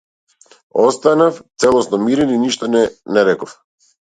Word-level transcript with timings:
Останав 0.85 1.37
целосно 1.61 1.99
мирен 2.07 2.33
и 2.37 2.41
ништо 2.47 2.71
не 2.73 2.83
реков. 3.31 3.55